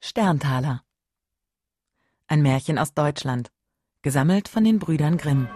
[0.00, 0.82] Sterntaler
[2.28, 3.50] Ein Märchen aus Deutschland,
[4.02, 5.48] gesammelt von den Brüdern Grimm.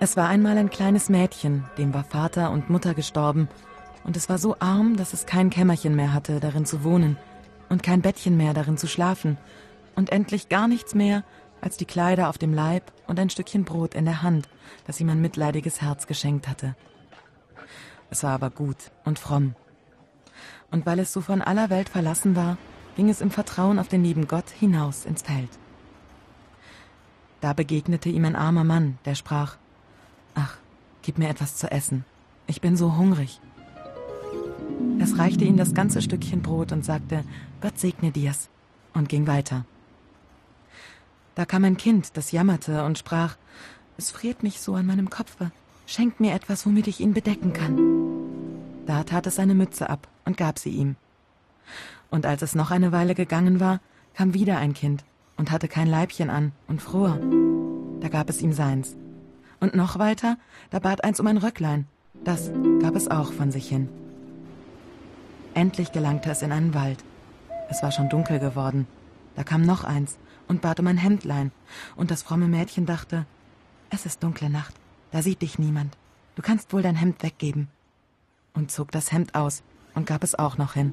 [0.00, 3.48] Es war einmal ein kleines Mädchen, dem war Vater und Mutter gestorben,
[4.04, 7.16] und es war so arm, dass es kein Kämmerchen mehr hatte, darin zu wohnen,
[7.70, 9.38] und kein Bettchen mehr, darin zu schlafen,
[9.96, 11.24] und endlich gar nichts mehr
[11.60, 14.48] als die Kleider auf dem Leib und ein Stückchen Brot in der Hand,
[14.86, 16.76] das ihm ein mitleidiges Herz geschenkt hatte.
[18.10, 19.54] Es war aber gut und fromm.
[20.70, 22.56] Und weil es so von aller Welt verlassen war,
[22.96, 25.50] ging es im Vertrauen auf den lieben Gott hinaus ins Feld.
[27.40, 29.56] Da begegnete ihm ein armer Mann, der sprach,
[30.34, 30.56] Ach,
[31.02, 32.04] gib mir etwas zu essen,
[32.46, 33.40] ich bin so hungrig.
[35.00, 37.24] Es reichte ihm das ganze Stückchen Brot und sagte,
[37.60, 38.48] Gott segne dir's,
[38.94, 39.64] und ging weiter.
[41.38, 43.36] Da kam ein Kind, das jammerte und sprach,
[43.96, 45.52] es friert mich so an meinem Kopfe,
[45.86, 47.78] schenk mir etwas, womit ich ihn bedecken kann.
[48.86, 50.96] Da tat es seine Mütze ab und gab sie ihm.
[52.10, 53.78] Und als es noch eine Weile gegangen war,
[54.14, 55.04] kam wieder ein Kind
[55.36, 57.20] und hatte kein Leibchen an und fror.
[58.00, 58.96] Da gab es ihm seins.
[59.60, 60.38] Und noch weiter,
[60.70, 61.86] da bat eins um ein Röcklein.
[62.24, 63.88] Das gab es auch von sich hin.
[65.54, 67.04] Endlich gelangte es in einen Wald.
[67.70, 68.88] Es war schon dunkel geworden.
[69.38, 71.52] Da kam noch eins und bat um ein Hemdlein.
[71.94, 73.24] Und das fromme Mädchen dachte,
[73.88, 74.74] es ist dunkle Nacht,
[75.12, 75.96] da sieht dich niemand.
[76.34, 77.68] Du kannst wohl dein Hemd weggeben.
[78.52, 79.62] Und zog das Hemd aus
[79.94, 80.92] und gab es auch noch hin.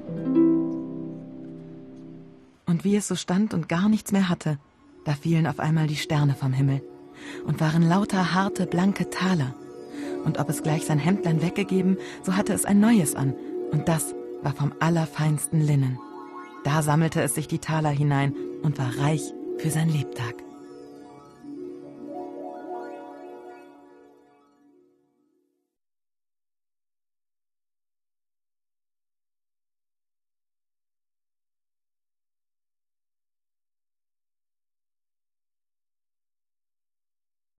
[2.67, 4.59] Und wie es so stand und gar nichts mehr hatte,
[5.05, 6.83] da fielen auf einmal die Sterne vom Himmel
[7.47, 9.55] und waren lauter harte, blanke Taler.
[10.23, 13.33] Und ob es gleich sein Hemdlein weggegeben, so hatte es ein neues an,
[13.71, 15.97] und das war vom allerfeinsten Linnen.
[16.65, 19.21] Da sammelte es sich die Taler hinein und war reich
[19.59, 20.33] für sein Lebtag.